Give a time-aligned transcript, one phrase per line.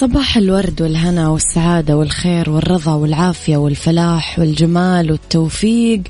[0.00, 6.02] صباح الورد والهنا والسعادة والخير والرضا والعافية والفلاح والجمال والتوفيق.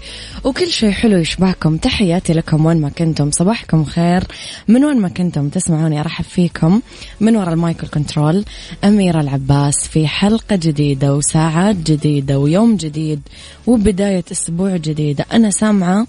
[0.44, 1.76] وكل شيء حلو يشبعكم.
[1.76, 3.30] تحياتي لكم وين ما كنتم.
[3.30, 4.24] صباحكم خير.
[4.68, 6.80] من وين ما كنتم تسمعوني أرحب فيكم.
[7.20, 8.44] من وراء المايكل كنترول
[8.84, 13.20] أميرة العباس في حلقة جديدة وساعات جديدة ويوم جديد
[13.66, 15.26] وبداية أسبوع جديدة.
[15.32, 16.06] أنا سامعة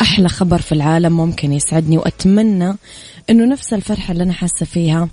[0.00, 2.76] أحلى خبر في العالم ممكن يسعدني وأتمنى
[3.30, 5.08] أنه نفس الفرحة اللي أنا حاسة فيها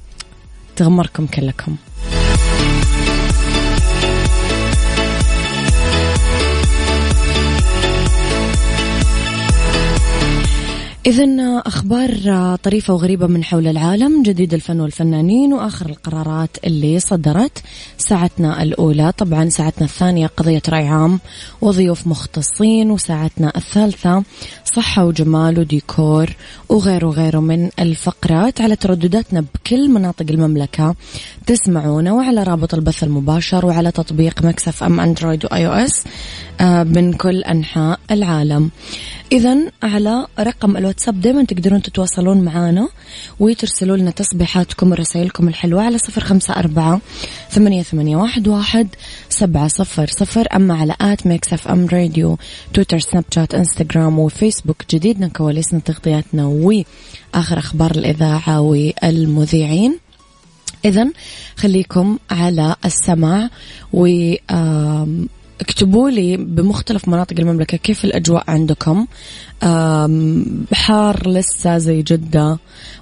[0.76, 1.76] تغمركم كلكم.
[11.06, 11.26] إذا
[11.66, 12.12] أخبار
[12.64, 17.64] طريفة وغريبة من حول العالم جديد الفن والفنانين وآخر القرارات اللي صدرت
[17.98, 19.14] ساعتنا الأولى.
[19.18, 21.20] طبعا ساعتنا الثانية قضية رأي عام
[21.62, 24.24] وضيوف مختصين وساعتنا الثالثة
[24.66, 26.30] صحة وجمال وديكور
[26.70, 28.62] وغيره وغيره من الفقرات.
[28.62, 30.96] على تردداتنا بكل مناطق المملكة
[31.48, 36.04] تسمعونا وعلى رابط البث المباشر وعلى تطبيق Mix FM Android و iOS
[36.62, 38.72] آه، من كل أنحاء العالم.
[39.32, 42.90] إذا على رقم الواتساب دائما تقدرون تتواصلون معنا
[43.40, 47.02] وترسلوا لنا تصبيحاتكم ورسائلكم الحلوة على صفر خمسة أربعة
[47.50, 48.88] ثمانية, ثمانية واحد, واحد
[49.30, 52.38] سبعة صفر صفر أما على at Mix FM Radio
[52.74, 54.84] تويتر سناب شات إنستغرام وفيسبوك.
[54.92, 59.98] جديدنا كواليسنا تغطياتنا وآخر أخبار الإذاعة والمذيعين.
[60.86, 61.08] إذا
[61.56, 63.50] خليكم على السماع
[63.94, 64.08] و
[65.62, 69.08] اكتبوا لي بمختلف مناطق المملكة كيف الأجواء عندكم؟
[70.74, 72.58] حار لسه زي جدة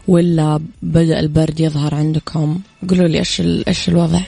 [0.07, 2.59] ولا بدأ البرد يظهر عندكم؟
[2.89, 4.19] قولوا لي إيش إيش الوضع؟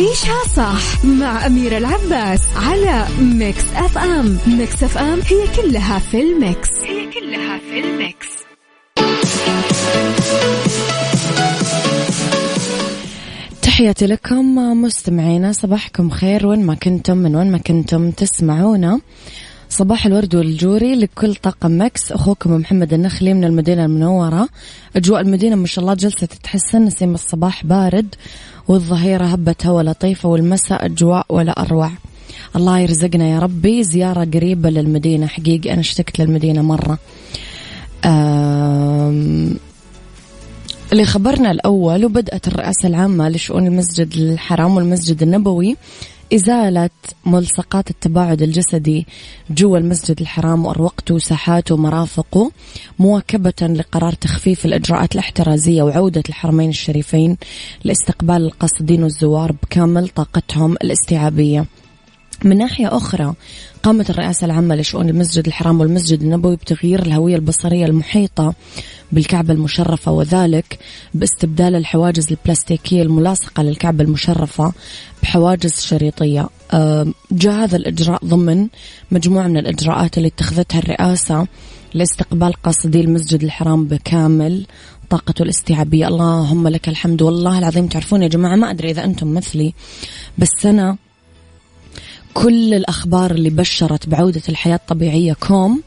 [0.00, 6.70] عيشها صح مع أميرة العباس على Mix FM Mix FM هي كلها في ال mix.
[6.82, 8.26] هي كلها في ال mix.
[13.62, 19.00] تحياتي لكم مستمعينا صباحكم خير وين ما كنتم من وين ما كنتم تسمعونا.
[19.70, 22.12] صباح الورد والجوري لكل طاقم Mix.
[22.12, 24.48] أخوكم محمد النخلي من المدينة المنورة.
[24.96, 28.14] أجواء المدينة ما شاء الله جلسة تتحسن نسيم الصباح بارد
[28.68, 31.90] والظهيرة هبة هواء لطيفة والمساء أجواء ولا أروع.
[32.56, 33.84] الله يرزقنا يا ربي.
[33.84, 35.72] زيارة قريبة للمدينة حقيقي.
[35.72, 36.98] أنا اشتقت للمدينة مرة.
[40.92, 45.76] اللي خبرنا الأول وبدأت الرئاسة العامة لشؤون المسجد الحرام والمسجد النبوي
[46.34, 46.90] إزالة
[47.26, 49.06] ملصقات التباعد الجسدي
[49.50, 52.50] جوا المسجد الحرام وأروقته وساحاته ومرافقه
[52.98, 57.36] مواكبة لقرار تخفيف الإجراءات الاحترازية وعودة الحرمين الشريفين
[57.84, 61.66] لاستقبال القاصدين والزوار بكامل طاقتهم الاستيعابية.
[62.44, 63.34] من ناحية أخرى.
[63.82, 68.54] قامت الرئاسة العامة لشؤون المسجد الحرام والمسجد النبوي بتغيير الهوية البصرية المحيطة
[69.12, 70.78] بالكعبة المشرفة وذلك
[71.14, 74.72] باستبدال الحواجز البلاستيكية الملاصقة للكعبة المشرفة
[75.22, 76.48] بحواجز شريطية.
[77.32, 78.68] جاء هذا الإجراء ضمن
[79.10, 81.46] مجموعة من الإجراءات اللي اتخذتها الرئاسة
[81.94, 84.66] لاستقبال قاصدي المسجد الحرام بكامل
[85.10, 86.08] طاقته الاستيعابية.
[86.08, 87.22] اللهم لك الحمد.
[87.22, 89.74] والله العظيم تعرفون يا جماعة ما أدري إذا أنتم مثلي
[90.38, 90.96] بس أنا
[92.34, 95.82] كل الأخبار اللي بشرت بعودة الحياة الطبيعية كوم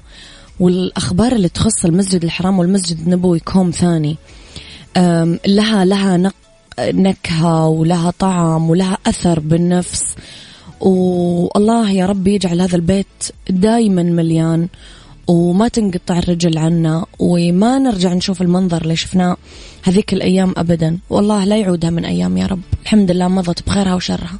[0.59, 4.17] والأخبار اللي تخص المسجد الحرام والمسجد النبوي كوم ثاني.
[5.47, 6.31] لها لها
[6.79, 10.15] نكهة ولها طعم ولها أثر بالنفس.
[10.79, 13.07] والله يا رب يجعل هذا البيت
[13.49, 14.67] دايما مليان
[15.27, 19.37] وما تنقطع الرجل عنا وما نرجع نشوف المنظر اللي شفناه
[19.83, 20.97] هذيك الأيام أبدا.
[21.09, 22.61] والله لا يعودها من أيام يا رب.
[22.83, 24.39] الحمد لله مضت بخيرها وشرها.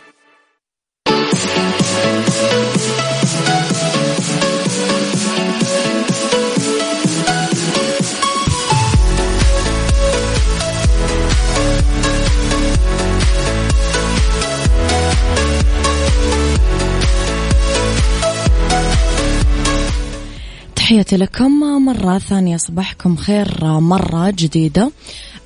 [21.01, 24.91] تحياتي لكم مرة ثانية صباحكم خير مرة جديدة.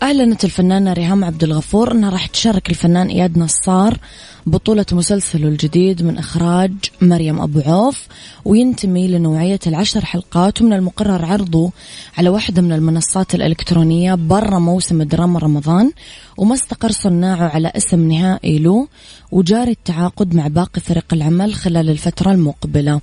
[0.03, 3.97] أعلنت الفنانة ريهام عبد الغفور أنها راح تشارك الفنان إياد نصار
[4.45, 6.71] بطولة مسلسله الجديد من إخراج
[7.01, 8.07] مريم أبو عوف
[8.45, 11.71] وينتمي لنوعية العشر حلقات ومن المقرر عرضه
[12.17, 15.91] على واحدة من المنصات الإلكترونية برا موسم دراما رمضان
[16.37, 18.87] وما استقر صناعه على اسم نهائي له
[19.31, 23.01] وجاري التعاقد مع باقي فريق العمل خلال الفترة المقبلة.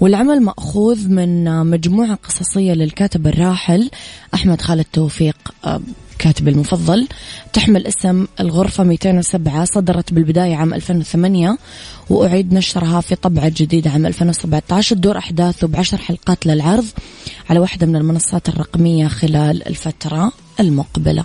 [0.00, 3.90] والعمل مأخوذ من مجموعة قصصية للكاتب الراحل
[4.34, 5.36] أحمد خالد توفيق.
[6.20, 7.08] كاتبي المفضل
[7.52, 11.58] تحمل اسم الغرفة 207 صدرت بالبداية عام 2008
[12.10, 16.86] وأعيد نشرها في طبعة جديدة عام 2017 تدور أحداثه بعشر حلقات للعرض
[17.50, 21.24] على واحدة من المنصات الرقمية خلال الفترة المقبلة.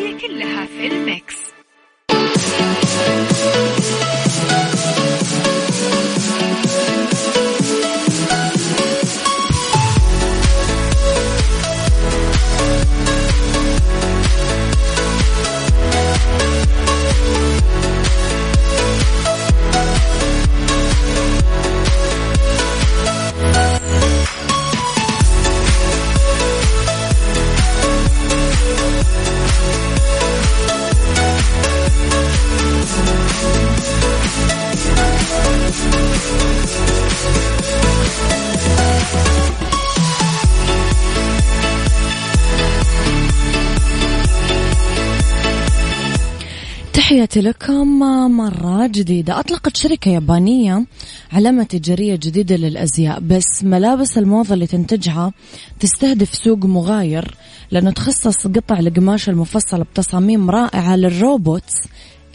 [47.11, 47.99] تحياتي لكم
[48.37, 49.39] مرة جديدة.
[49.39, 50.85] أطلقت شركة يابانية
[51.31, 55.33] علامة تجارية جديدة للأزياء بس ملابس الموضة اللي تنتجها
[55.79, 57.35] تستهدف سوق مغاير
[57.71, 61.73] لأنه تخصص قطع القماش المفصلة بتصاميم رائعة للروبوتس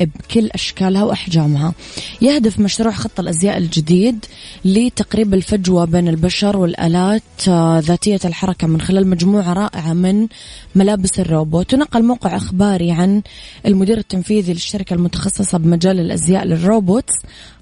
[0.04, 1.74] بكل أشكالها وأحجامها.
[2.22, 4.24] يهدف مشروع خط الأزياء الجديد
[4.64, 10.28] لتقريب الفجوة بين البشر والآلات آه، ذاتية الحركة من خلال مجموعة رائعة من
[10.74, 11.74] ملابس الروبوت.
[11.74, 13.22] ونقل موقع إخباري عن
[13.66, 17.14] المدير التنفيذي للشركة المتخصصة بمجال الأزياء لل robots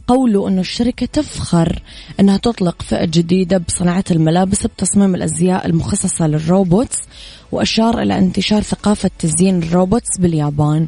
[0.09, 1.83] قوله أن الشركة تفخر
[2.21, 6.99] أنها تطلق فئة جديدة بصناعة الملابس بتصميم الأزياء المخصصة لل robots.
[7.55, 10.87] وأشار إلى انتشار ثقافة تزيين ال robots باليابان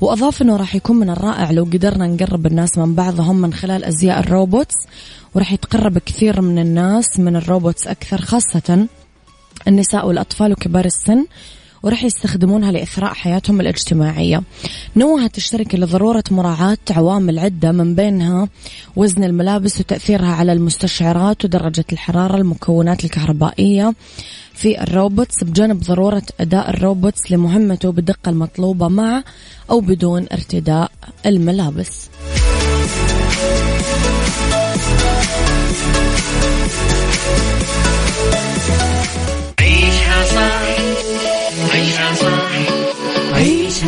[0.00, 4.20] وأضاف أنه راح يكون من الرائع لو قدرنا نقرب الناس من بعضهم من خلال أزياء
[4.20, 4.74] ال robots
[5.34, 8.86] وراح يتقرب كثير من الناس من ال robots أكثر خاصة
[9.68, 11.26] النساء والأطفال وكبار السن.
[11.82, 14.42] ورح يستخدمونها لإثراء حياتهم الاجتماعية
[14.96, 18.48] نوهت الشركة لضرورة مراعاة عوامل عدة من بينها
[18.96, 23.94] وزن الملابس وتأثيرها على المستشعرات ودرجة الحرارة المكونات الكهربائية
[24.54, 29.22] في ال robots بجانب ضرورة أداء ال robots لمهمته بالدقة المطلوبة مع
[29.70, 30.90] أو بدون ارتداء
[31.26, 32.08] الملابس.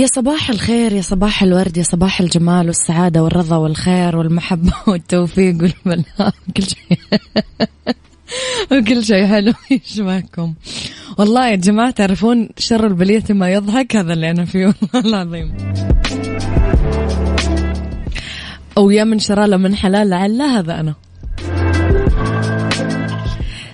[0.00, 6.32] يا صباح الخير يا صباح الورد يا صباح الجمال والسعادة والرضا والخير والمحبة والتوفيق والبلاء
[6.56, 6.98] كل شيء.
[8.72, 9.52] وكل شيء حلو.
[9.86, 10.54] يشبهكم
[11.18, 15.52] والله يا جماعة تعرفون شر البلية ما يضحك؟ هذا اللي أنا فيه والله العظيم.
[18.78, 20.94] أو يا من شراله من حلال لعله هذا أنا.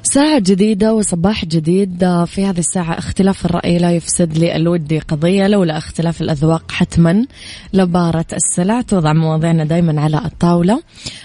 [0.07, 2.25] ساعة جديدة وصباح جديد.
[2.27, 7.27] في هذه الساعة اختلاف الرأي لا يفسد لي الودي قضية لولا اختلاف الأذواق حتما.
[7.73, 10.83] لبارة السلع توضع مواضيعنا دايما على الطاولة.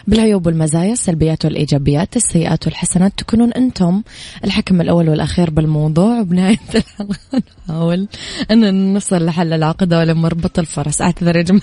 [0.07, 4.01] بالعيوب والمزايا السلبيات والإيجابيات السيئات والحسنات تكونون أنتم
[4.43, 6.19] الحكم الأول والأخير بالموضوع.
[6.19, 8.07] وبنهاية الحلقة نحاول
[8.51, 11.01] أن نصل لحل العقدة ولا مربط الفرس.
[11.01, 11.61] أعتذر يا جماعة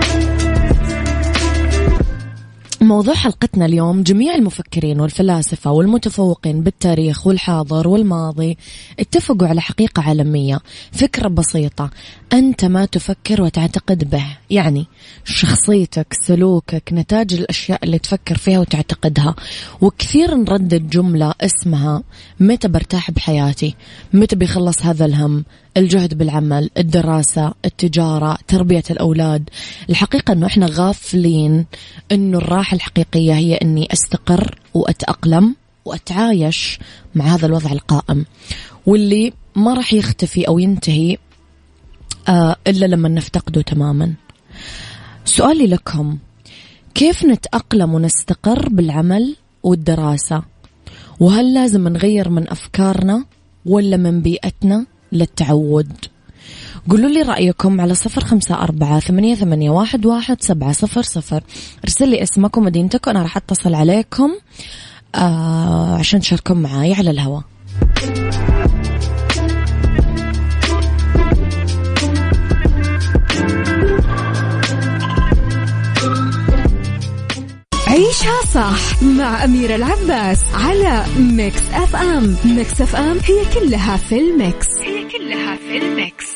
[2.84, 8.58] موضوع حلقتنا اليوم جميع المفكرين والفلاسفة والمتفوقين بالتاريخ والحاضر والماضي
[9.00, 10.60] اتفقوا على حقيقة عالمية
[10.92, 11.90] فكرة بسيطة
[12.32, 14.24] أنت ما تفكر وتعتقد به.
[14.50, 14.86] يعني
[15.24, 19.34] شخصيتك سلوكك نتاج الأشياء اللي تفكر فيها وتعتقدها.
[19.80, 22.02] وكثير نردد جملة اسمها
[22.40, 23.74] متى برتاح بحياتي؟
[24.12, 25.44] متى بيخلص هذا الهم؟
[25.76, 29.50] الجهد بالعمل الدراسة التجارة تربية الأولاد.
[29.90, 31.66] الحقيقة أنه إحنا غافلين
[32.12, 36.78] أنه الراحة الحقيقية هي أني أستقر وأتأقلم وأتعايش
[37.14, 38.24] مع هذا الوضع القائم.
[38.86, 41.16] واللي ما راح يختفي أو ينتهي
[42.28, 44.14] آه إلا لما نفتقده تماما.
[45.24, 46.18] سؤالي لكم.
[46.94, 50.42] كيف نتأقلم ونستقر بالعمل والدراسة؟
[51.20, 53.24] وهل لازم نغير من أفكارنا
[53.66, 55.92] ولا من بيئتنا للتعود؟
[56.90, 61.42] قولوا لي رأيكم على صفر خمسة أربعة ثمانية, ثمانية واحد, واحد سبعة صفر صفر.
[61.84, 64.30] ارسل لي اسمكم ومدينتكم أنا راح أتصل عليكم
[65.14, 67.42] آه عشان تشاركون معاي على الهواء.
[78.24, 82.36] عيشها صح مع أميرة العباس على Mix FM.
[82.44, 84.66] Mix FM هي كلها في ال mix.
[84.82, 86.26] هي كلها في ال mix.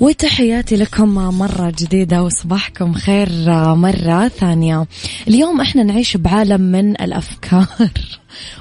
[0.00, 3.28] وتحياتي لكم مرة جديدة وصباحكم خير
[3.74, 4.86] مرة ثانية.
[5.28, 7.66] اليوم إحنا نعيش بعالم من الأفكار.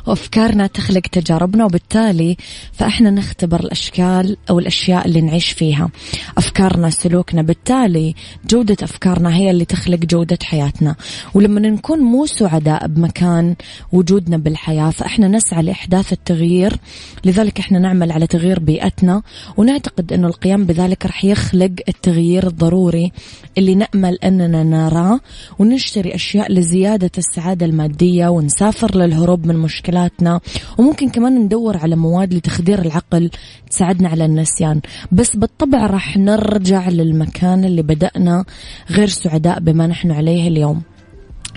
[0.07, 2.37] وأفكارنا تخلق تجاربنا وبالتالي
[2.73, 5.89] فإحنا نختبر الأشكال أو الأشياء اللي نعيش فيها.
[6.37, 8.15] أفكارنا سلوكنا بالتالي
[8.49, 10.95] جودة أفكارنا هي اللي تخلق جودة حياتنا.
[11.33, 13.55] ولما نكون مو سعداء بمكان
[13.91, 16.77] وجودنا بالحياة فإحنا نسعى لإحداث التغيير.
[17.25, 19.21] لذلك إحنا نعمل على تغيير بيئتنا
[19.57, 23.11] ونعتقد أنه القيام بذلك رح يخلق التغيير الضروري
[23.57, 25.19] اللي نأمل أننا نراه
[25.59, 30.39] ونشتري أشياء لزيادة السعادة المادية ونسافر للهروب من مشكلاتنا.
[30.77, 33.29] وممكن كمان ندور على مواد لتخدير العقل
[33.69, 34.81] تساعدنا على النسيان.
[35.11, 38.45] بس بالطبع راح نرجع للمكان اللي بدأنا
[38.91, 40.81] غير سعداء بما نحن عليه اليوم.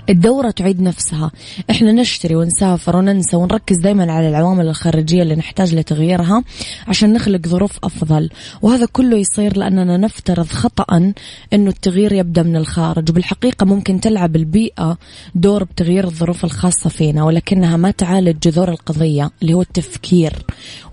[0.09, 1.31] الدورة تعيد نفسها.
[1.71, 6.43] إحنا نشتري ونسافر وننسى ونركز دايما على العوامل الخارجية اللي نحتاج لتغييرها
[6.87, 8.29] عشان نخلق ظروف أفضل.
[8.61, 11.13] وهذا كله يصير لأننا نفترض خطأ
[11.53, 13.09] أنه التغيير يبدأ من الخارج.
[13.09, 14.97] وبالحقيقة ممكن تلعب البيئة
[15.35, 20.33] دور بتغيير الظروف الخاصة فينا ولكنها ما تعالج جذور القضية اللي هو التفكير.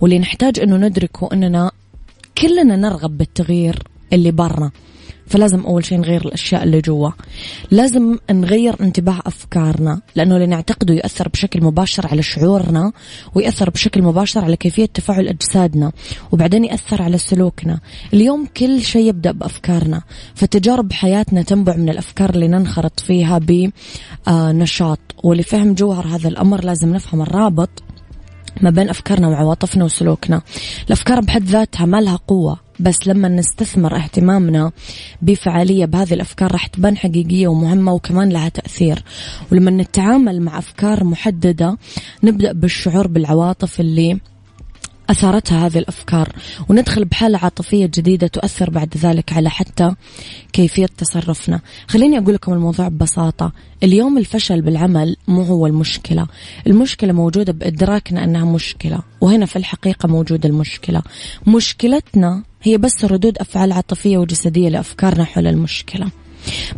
[0.00, 1.70] واللي نحتاج أنه ندركه أننا
[2.38, 4.70] كلنا نرغب بالتغيير اللي برا.
[5.26, 7.10] فلازم أول شيء نغير الأشياء اللي جوا.
[7.70, 12.92] لازم نغير انتباه أفكارنا لأنه اللي نعتقده يأثر بشكل مباشر على شعورنا
[13.34, 15.92] ويأثر بشكل مباشر على كيفية تفاعل أجسادنا
[16.32, 17.80] وبعدين يأثر على سلوكنا.
[18.14, 20.02] اليوم كل شيء يبدأ بأفكارنا.
[20.34, 23.40] فتجارب حياتنا تنبع من الأفكار اللي ننخرط فيها
[24.26, 27.70] بنشاط ولفهم جوهر هذا الأمر لازم نفهم الرابط
[28.62, 30.42] ما بين أفكارنا وعواطفنا وسلوكنا.
[30.86, 32.63] الأفكار بحد ذاتها ما لها قوة.
[32.80, 34.72] بس لما نستثمر اهتمامنا
[35.22, 39.02] بفعالية بهذه الأفكار راح تبان حقيقية ومهمة وكمان لها تأثير.
[39.52, 41.78] ولما نتعامل مع أفكار محددة
[42.22, 44.18] نبدأ بالشعور بالعواطف اللي
[45.10, 46.32] أثارتها هذه الأفكار.
[46.68, 49.94] وندخل بحالة عاطفية جديدة تؤثر بعد ذلك على حتى
[50.52, 51.60] كيفية تصرفنا.
[51.88, 53.52] خليني أقول لكم الموضوع ببساطة.
[53.82, 56.26] اليوم الفشل بالعمل مو هو المشكلة.
[56.66, 61.02] المشكلة موجودة بإدراكنا أنها مشكلة وهنا في الحقيقة موجودة المشكلة.
[61.46, 66.06] مشكلتنا هي بس ردود أفعال عاطفية وجسدية لأفكارنا حول المشكلة.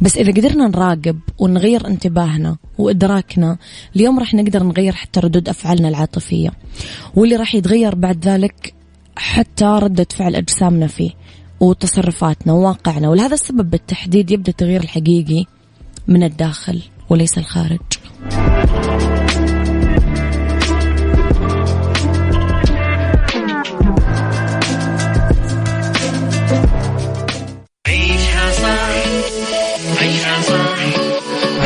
[0.01, 3.59] بس إذا قدرنا نراقب ونغير انتباهنا وإدراكنا
[3.97, 6.53] اليوم راح نقدر نغير حتى ردود أفعالنا العاطفية.
[7.15, 8.75] واللي راح يتغير بعد ذلك
[9.17, 11.11] حتى ردة فعل أجسامنا فيه
[11.61, 13.09] وتصرفاتنا وواقعنا.
[13.09, 15.45] ولهذا السبب بالتحديد يبدأ التغيير الحقيقي
[16.09, 17.81] من الداخل وليس الخارج.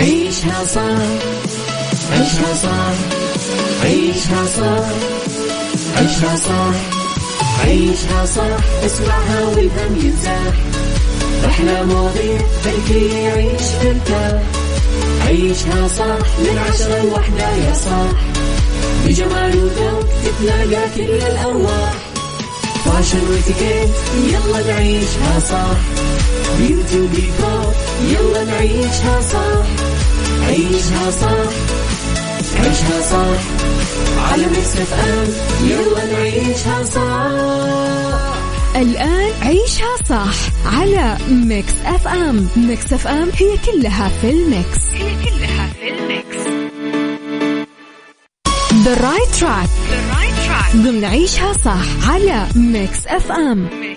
[0.00, 1.02] عيشها صح
[2.12, 2.94] عيشها صح
[3.84, 4.86] عيشها صح
[5.96, 6.74] عيشها صح
[7.64, 10.54] عيشها صح اسمعها والهم ينزاح
[11.46, 12.40] أحلى مواضيع
[12.88, 14.42] خلي يعيش ترتاح
[15.26, 18.12] عيشها صح من عشرة لوحدة يا صاح.
[19.06, 21.92] بجمال وذوق تتلاقى كل الأرواح.
[22.84, 23.90] فاشل واتيكيت
[24.32, 25.99] يلا نعيشها صح
[26.58, 27.72] beauty وديكور
[28.10, 29.66] يلا نعيشها صح.
[30.48, 31.52] عيشها صح.
[32.58, 33.40] عيشها صح.
[34.32, 35.28] على Mix FM
[35.68, 38.30] يلا نعيشها صح.
[38.76, 40.34] الآن عيشها صح
[40.78, 42.48] على Mix FM.
[42.56, 44.78] Mix FM هي كلها في ال mix.
[44.94, 46.40] هي كلها في ال mix.
[48.70, 49.68] The right track.
[49.92, 50.76] The right track.
[50.76, 53.68] ضمن عيشها صح على Mix FM.
[53.80, 53.89] ميكس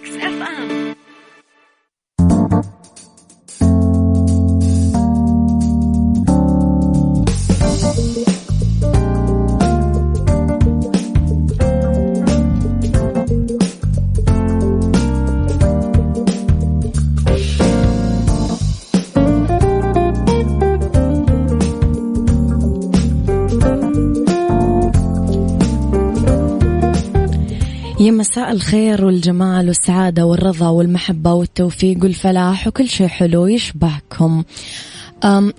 [28.03, 34.43] يا مساء الخير والجمال والسعادة والرضا والمحبة والتوفيق والفلاح وكل شيء حلو يشبهكم.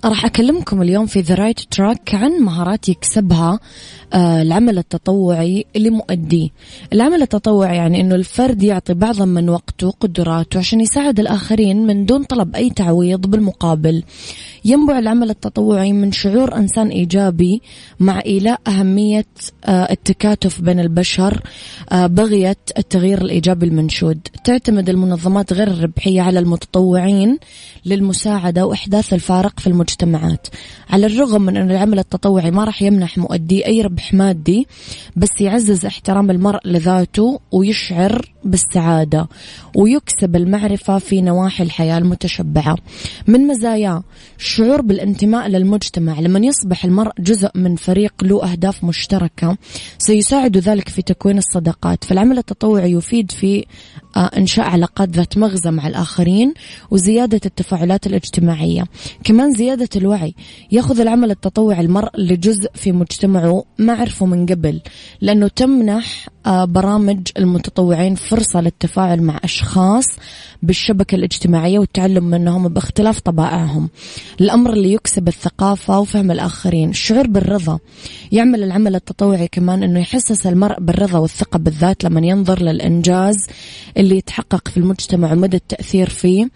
[0.05, 3.59] راح أكلمكم اليوم في the right track عن مهارات يكسبها
[4.13, 6.49] آه العمل التطوعي اللي مؤديه
[6.93, 12.23] العمل التطوعي يعني أنه الفرد يعطي بعضا من وقته وقدراته عشان يساعد الآخرين من دون
[12.23, 14.03] طلب أي تعويض بالمقابل.
[14.65, 17.61] ينبع العمل التطوعي من شعور إنسان إيجابي
[17.99, 19.25] مع إيلاء أهمية
[19.65, 21.41] آه التكاتف بين البشر
[21.91, 24.19] آه بغية التغيير الإيجابي المنشود.
[24.43, 27.37] تعتمد المنظمات غير الربحية على المتطوعين
[27.85, 30.47] للمساعدة وإحداث الفارق في المجتمعات.
[30.89, 34.67] على الرغم من أن العمل التطوعي ما راح يمنح مؤدي أي ربح مادي
[35.15, 39.27] بس يعزز احترام المرء لذاته ويشعر بالسعادة
[39.75, 42.77] ويكسب المعرفة في نواحي الحياة المتشبعة.
[43.27, 44.03] من مزاياه
[44.39, 46.19] الشعور بالانتماء للمجتمع.
[46.19, 49.57] لمن يصبح المرء جزء من فريق له أهداف مشتركة
[49.97, 52.03] سيساعد ذلك في تكوين الصداقات.
[52.03, 53.65] فالعمل التطوعي يفيد في
[54.17, 56.53] آه، إنشاء علاقات ذات مغزى مع الآخرين
[56.91, 58.83] وزيادة التفاعلات الاجتماعية.
[59.35, 60.33] كمان زيادة الوعي
[60.71, 64.81] يأخذ العمل التطوعي المرء لجزء في مجتمعه ما عرفه من قبل
[65.21, 70.05] لأنه تمنح آه، برامج المتطوعين فرصة للتفاعل مع أشخاص
[70.63, 73.89] بالشبكة الاجتماعية والتعلم منهم باختلاف طبائعهم.
[74.41, 77.79] الأمر اللي يكسب الثقافة وفهم الآخرين الشعور بالرضا.
[78.31, 83.37] يعمل العمل التطوعي كمان أنه يحسس المرء بالرضا والثقة بالذات لما ينظر للإنجاز
[83.97, 86.49] اللي يتحقق في المجتمع ومدى التأثير فيه.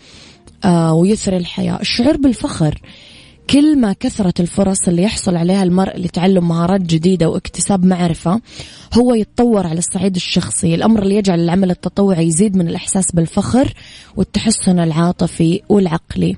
[0.65, 1.79] آه ويثري الحياة.
[1.81, 2.81] الشعور بالفخر
[3.49, 8.41] كل ما كثرت الفرص اللي يحصل عليها المرء لتعلم مهارات جديدة واكتساب معرفة
[8.93, 10.75] هو يتطور على الصعيد الشخصي.
[10.75, 13.73] الأمر اللي يجعل العمل التطوعي يزيد من الإحساس بالفخر
[14.15, 16.37] والتحسن العاطفي والعقلي.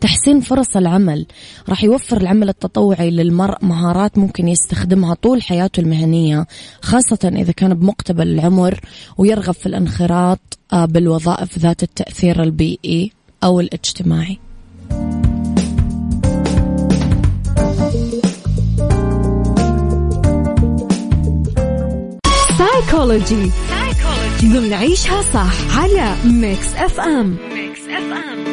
[0.00, 1.26] تحسين فرص العمل
[1.68, 6.46] راح يوفر العمل التطوعي للمرء مهارات ممكن يستخدمها طول حياته المهنية
[6.82, 8.80] خاصة إذا كان بمقتبل العمر
[9.18, 13.12] ويرغب في الانخراط آه، بالوظائف ذات التأثير البيئي.
[13.46, 14.38] أو الاجتماعي.
[22.58, 23.50] سايكولوجي
[24.42, 28.45] ضمن عيشها صح على ميكس اف ام ميكس اف ام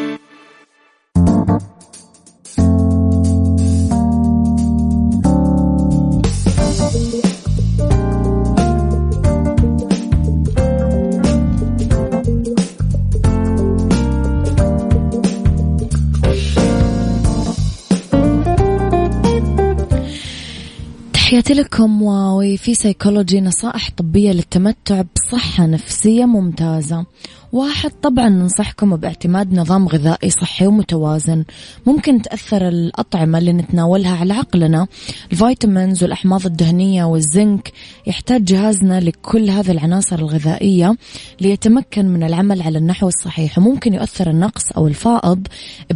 [21.23, 27.05] تحياتي لكم وفي سيكولوجي نصائح طبية للتمتع بصحة نفسية ممتازة.
[27.53, 31.43] واحد طبعا ننصحكم باعتماد نظام غذائي صحي ومتوازن.
[31.85, 34.87] ممكن تأثر الأطعمة اللي نتناولها على عقلنا.
[35.31, 37.71] ال vitamins والأحماض الدهنية والزنك
[38.07, 40.97] يحتاج جهازنا لكل هذه العناصر الغذائية
[41.41, 45.47] ليتمكن من العمل على النحو الصحيح وممكن يؤثر النقص أو الفائض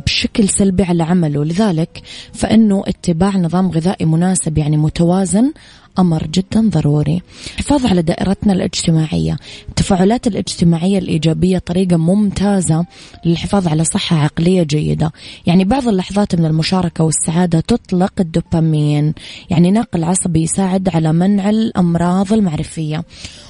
[0.05, 1.45] بشكل سلبي على عمله.
[1.45, 2.01] لذلك
[2.33, 5.53] فإنه اتباع نظام غذائي مناسب يعني متوازن
[5.99, 7.21] أمر جدا ضروري.
[7.53, 9.38] الحفاظ على دائرتنا الاجتماعية.
[9.69, 12.86] التفاعلات الاجتماعية الإيجابية طريقة ممتازة
[13.25, 15.12] للحفاظ على صحة عقلية جيدة.
[15.45, 19.13] يعني بعض اللحظات من المشاركة والسعادة تطلق الدوبامين.
[19.49, 23.03] يعني ناقل عصبي يساعد على منع الأمراض المعرفية.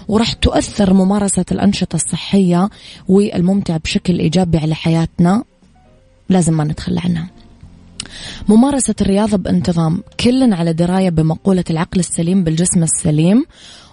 [0.08, 2.70] وراح تؤثر ممارسة الأنشطة الصحية
[3.08, 5.44] والممتعة بشكل إيجابي على حياتنا.
[6.30, 7.28] لازم ما نتخلى عنها.
[8.48, 13.46] ممارسة الرياضة بانتظام كل على دراية بمقولة العقل السليم بالجسم السليم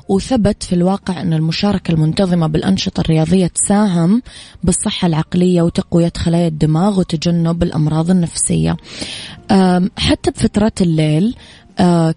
[0.08, 4.22] وثبت في الواقع أن المشاركة المنتظمة بالأنشطة الرياضية تساهم
[4.64, 8.76] بالصحة العقلية وتقوية خلايا الدماغ وتجنب الأمراض النفسية.
[9.98, 11.36] حتى بفترات الليل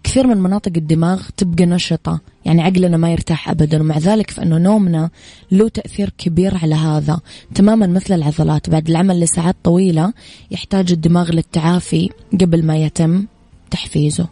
[0.04, 5.10] كثير من مناطق الدماغ تبقى نشطة يعني عقلنا ما يرتاح أبدا ومع ذلك فإنه نومنا
[5.52, 7.20] له تأثير كبير على هذا
[7.56, 8.70] تماما مثل العضلات.
[8.70, 10.14] بعد العمل لساعات طويلة
[10.52, 12.10] يحتاج الدماغ للتعافي
[12.42, 13.26] قبل ما يتم
[13.72, 14.28] تحفيزه.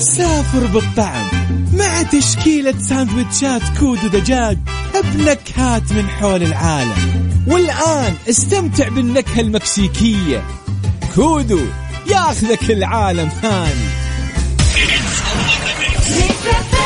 [0.00, 1.26] سافر بالطعم
[1.72, 4.58] مع تشكيلة ساندويتشات كودو دجاج
[5.14, 7.30] بنكهات من حول العالم.
[7.46, 10.44] والآن استمتع بالنكهة المكسيكية.
[11.14, 11.60] كودو
[12.06, 13.90] ياخذك العالم ثاني.